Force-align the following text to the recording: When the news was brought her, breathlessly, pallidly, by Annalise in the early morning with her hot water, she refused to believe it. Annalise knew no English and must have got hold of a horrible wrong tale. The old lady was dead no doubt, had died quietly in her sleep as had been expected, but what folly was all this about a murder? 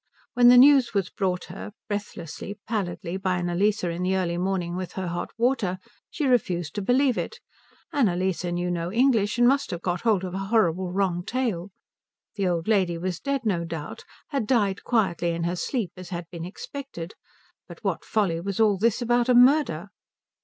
When 0.33 0.47
the 0.47 0.57
news 0.57 0.95
was 0.95 1.11
brought 1.11 1.43
her, 1.43 1.73
breathlessly, 1.87 2.57
pallidly, 2.67 3.17
by 3.17 3.37
Annalise 3.37 3.83
in 3.83 4.01
the 4.01 4.15
early 4.15 4.35
morning 4.39 4.75
with 4.75 4.93
her 4.93 5.09
hot 5.09 5.29
water, 5.37 5.77
she 6.09 6.25
refused 6.25 6.73
to 6.73 6.81
believe 6.81 7.19
it. 7.19 7.39
Annalise 7.93 8.43
knew 8.45 8.71
no 8.71 8.91
English 8.91 9.37
and 9.37 9.47
must 9.47 9.69
have 9.69 9.83
got 9.83 10.01
hold 10.01 10.23
of 10.23 10.33
a 10.33 10.39
horrible 10.39 10.91
wrong 10.91 11.23
tale. 11.23 11.69
The 12.33 12.47
old 12.47 12.67
lady 12.67 12.97
was 12.97 13.19
dead 13.19 13.45
no 13.45 13.63
doubt, 13.63 14.03
had 14.29 14.47
died 14.47 14.81
quietly 14.83 15.33
in 15.33 15.43
her 15.43 15.55
sleep 15.55 15.91
as 15.95 16.09
had 16.09 16.25
been 16.31 16.45
expected, 16.45 17.13
but 17.67 17.83
what 17.83 18.03
folly 18.03 18.41
was 18.41 18.59
all 18.59 18.79
this 18.79 19.03
about 19.03 19.29
a 19.29 19.35
murder? 19.35 19.89